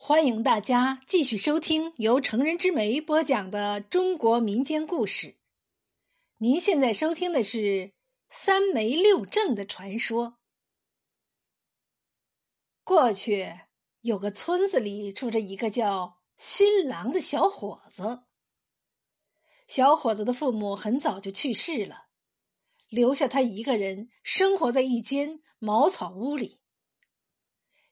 [0.00, 5.36] 欢迎大家继续收听由成人之美播讲的中国民间故事。
[6.38, 7.92] 您现在收听的是
[8.30, 10.38] 三媒六正的传说。
[12.84, 13.60] 过去
[14.00, 18.22] 有个村子里住着一个叫新郎的小伙子。
[19.66, 22.06] 小伙子的父母很早就去世了，
[22.88, 26.60] 留下他一个人生活在一间茅草屋里。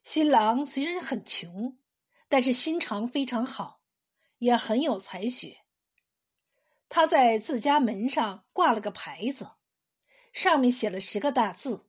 [0.02, 1.76] 新郎虽然很穷。
[2.28, 3.80] 但是心肠非常好，
[4.38, 5.58] 也很有才学。
[6.88, 9.52] 他在自家门上挂了个牌子，
[10.32, 11.86] 上面写了十个大字：“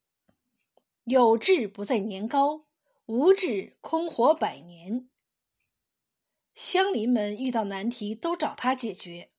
[1.05, 2.65] 有志不在年高，
[3.05, 5.09] 无志空活百年。”
[6.55, 9.31] 乡邻们遇到难题都找他解决。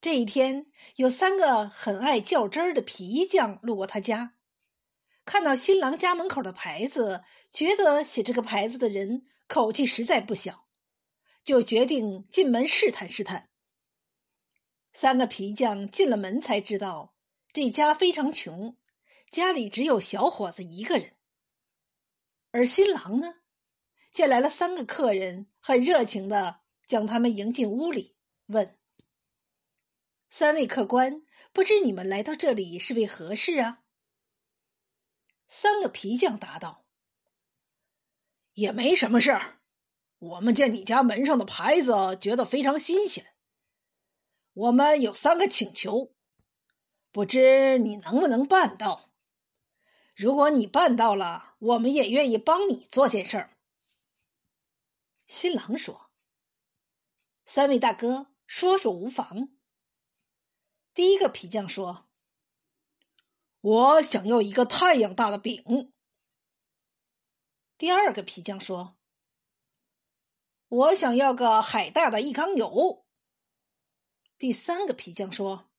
[0.00, 4.34] 这一天，有三个很爱较真儿的皮匠路过他家。
[5.24, 10.66] 看到新郎家门口的牌子，觉得写这个牌子的人口气实在不小，
[11.44, 13.48] 就决定进门试探试探。
[14.92, 17.14] 三个皮匠进了门才知道，
[17.52, 18.76] 这家非常穷，
[19.30, 21.12] 家里只有小伙子一个人。
[22.50, 23.36] 而新郎呢，
[24.10, 28.76] 见来了三个客人，很热情的将他们迎进屋里，问
[30.28, 33.84] ：“三位客官，不知你们来到这里是为何事啊？”
[35.52, 36.86] 三个皮匠答道
[38.54, 39.60] ：“也没什么事儿，
[40.18, 43.34] 我们见你家门上的牌子，觉得非常新鲜。
[44.52, 46.14] 我们有三个请求，
[47.10, 49.10] 不知你能不能办到？
[50.14, 53.58] 如果你办到了，我们也愿意帮你做件事儿。”
[55.26, 56.12] 新郎说
[57.44, 59.48] ：“三位大哥，说说无妨。”
[60.94, 62.06] 第一个皮匠说。
[63.60, 65.92] 我想要一个太阳大的饼。
[67.76, 68.96] 第二个皮匠说
[70.68, 73.04] ：“我想要个海大的一缸油。”
[74.38, 75.70] 第三个皮匠说：“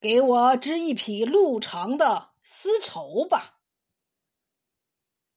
[0.00, 3.60] 给我织一匹路长的丝绸吧。”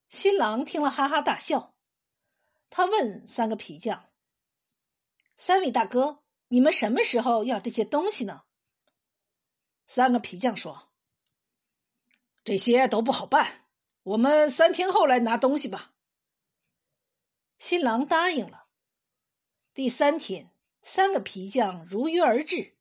[0.10, 1.76] 新郎听了哈哈大笑，
[2.72, 4.10] 他问三个皮匠
[5.38, 8.46] ：“三位大哥，你们什么时候要这些东西呢？”
[9.86, 10.92] 三个皮匠说。
[12.46, 13.66] 这些都不好办，
[14.04, 15.94] 我们三天后来拿东西吧。
[17.58, 18.68] 新郎答应了。
[19.74, 20.52] 第三天，
[20.84, 22.76] 三个皮匠如约而至。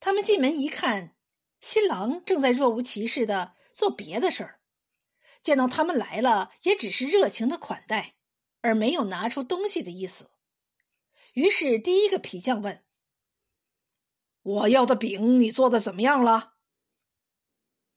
[0.00, 1.14] 他们进门一看，
[1.60, 4.60] 新郎正在若无其事的做别的事儿。
[5.40, 8.16] 见到他们来了，也只是热情的款待，
[8.60, 10.32] 而没有拿出东西的意思。
[11.34, 12.82] 于是，第一个皮匠问
[14.42, 16.53] ：“我要的饼，你做的怎么样了？”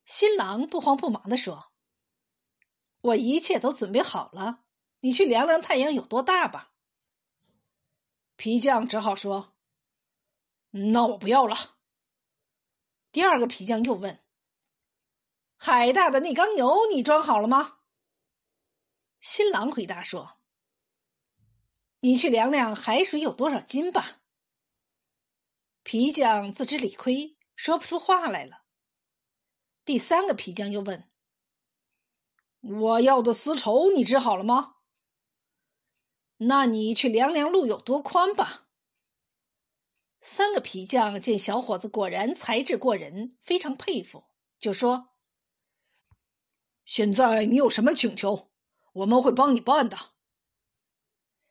[0.07, 1.73] 新郎不慌不忙地说
[3.01, 4.63] ：“我一切都准备好了，
[5.01, 6.71] 你去量量太阳有多大吧。”
[8.37, 9.57] 皮匠只好说
[10.71, 11.75] ：“那我不要了。”
[13.11, 14.23] 第二个皮匠又问
[15.57, 17.79] ：“海大的那缸油你装好了吗？”
[19.19, 20.39] 新郎回答说
[21.99, 24.21] ：“你去量量海水有多少斤吧。”
[25.83, 28.63] 皮匠自知理亏，说不出话来了。
[29.87, 31.09] 第三个皮匠又问
[32.59, 34.79] ：“我要的丝绸你织好了吗？
[36.39, 38.67] 那你去量量路有多宽吧。”
[40.19, 44.25] 三个皮匠见小伙子果然才智过人，非常佩服，
[44.59, 45.11] 就说
[46.83, 48.51] ：“现在你有什么请求，
[48.91, 49.97] 我们会帮你办的。”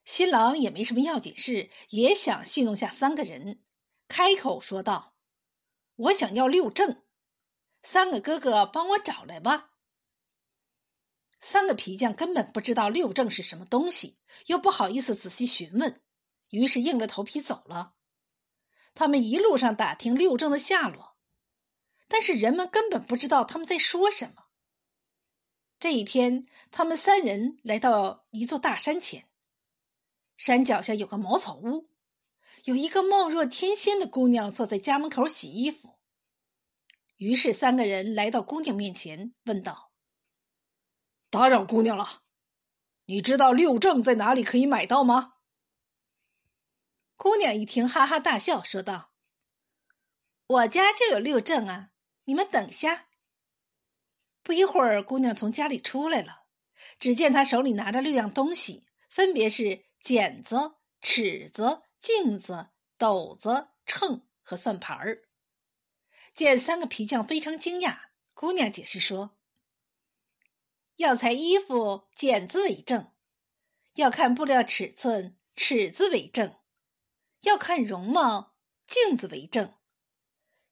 [0.05, 3.65] 新郎也没什么要紧事，也想戏弄下三个人，
[4.07, 5.17] 开口说道
[5.97, 7.03] ：“我想要六正。”
[7.89, 9.71] 三个哥哥，帮我找来吧。
[11.39, 14.17] 三个皮匠根本不知道六正是什么东西，
[14.47, 16.03] 又不好意思仔细询问，
[16.51, 17.95] 于是硬着头皮走了。
[18.93, 21.17] 他们一路上打听六正的下落，
[22.09, 24.47] 但是人们根本不知道他们在说什么。
[25.79, 29.29] 这一天，他们三人来到一座大山前，
[30.37, 31.89] 山脚下有个茅草屋，
[32.65, 35.96] 有一个貌若天仙的姑娘坐在家门口洗衣服。
[37.17, 39.93] 于是，三个人来到姑娘面前，问道
[41.31, 42.23] ：“打扰姑娘了，
[43.07, 45.35] 你知道六正在哪里可以买到吗？”
[47.17, 49.13] 姑娘一听，哈哈大笑，说道
[50.47, 51.93] ：“我家就有六正啊！
[52.25, 53.09] 你们等下。”
[54.45, 56.45] 不一会儿，姑娘从家里出来了，
[56.99, 62.69] 只见她手里拿着六样东西，分别是剪子、尺子、镜子、
[62.99, 65.26] 斗子、秤和算盘儿。
[66.37, 67.97] 见三个皮匠非常惊讶，
[68.35, 69.39] 姑娘解释说
[70.97, 73.11] ：“药材衣服剪子为证，
[73.95, 76.61] 要看布料尺寸，尺子为证；
[77.45, 78.55] 要看容貌，
[78.87, 79.79] 镜子为证；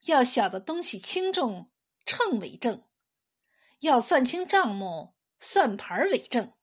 [0.01, 1.71] 要晓得东西轻重，
[2.05, 2.83] 秤为证；
[3.79, 6.53] 要算清账目，算盘为证；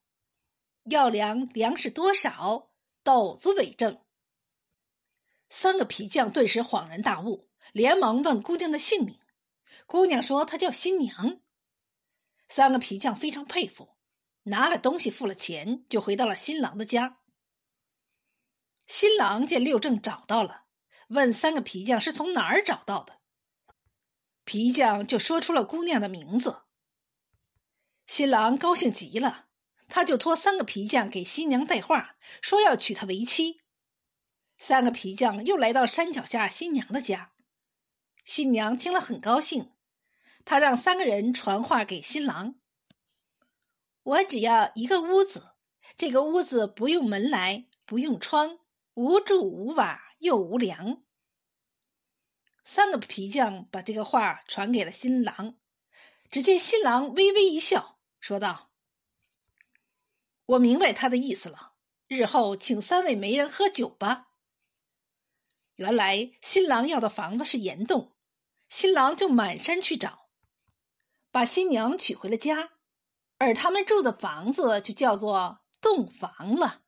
[0.85, 2.71] 要量粮食多少，
[3.03, 4.01] 斗子为证。
[5.49, 9.19] 三个皮匠顿时恍然大悟，连忙问姑娘的姓名。
[9.85, 11.39] 姑娘说：“她叫新娘。”
[12.49, 13.95] 三个皮匠非常佩服，
[14.43, 17.19] 拿了东西付了钱，就回到了新郎的家。
[18.85, 20.65] 新郎见六正找到了，
[21.07, 23.21] 问三个皮匠是从哪儿找到的。
[24.43, 26.63] 皮匠就说出了姑娘的名字。
[28.05, 29.47] 新郎高兴极了，
[29.87, 33.61] 他就托三个皮匠给新娘带话，说要娶她为妻。
[34.57, 37.32] 三个皮匠又来到山脚下新娘的家，
[38.23, 39.71] 新娘听了很高兴。
[40.45, 42.55] 她让三个人传话给新郎
[44.03, 45.55] ：“我只要一个屋子，
[45.95, 48.59] 这个屋子不用门来，不用窗，
[48.95, 51.03] 无柱无瓦又无梁。”
[52.65, 55.57] 三个皮匠把这个话传给了新郎。
[56.29, 58.71] 只见新郎微微一笑，说道
[60.47, 61.73] ：“我明白他的意思了，
[62.07, 64.31] 日后请三位媒人喝酒吧。”
[65.75, 68.15] 原来新郎要的房子是岩洞，
[68.69, 70.29] 新郎就满山去找。
[71.31, 72.73] 把新娘娶回了家，
[73.39, 76.82] 而他们住的房子就叫做洞房了。